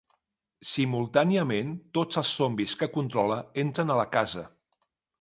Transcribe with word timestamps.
Simultàniament, 0.69 1.77
tots 1.99 2.21
els 2.23 2.33
zombis 2.39 2.77
que 2.83 2.91
controla 2.99 3.41
entren 3.69 3.93
a 3.99 4.03
la 4.05 4.11
casa. 4.19 4.49